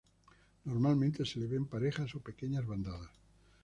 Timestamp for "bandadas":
2.65-3.11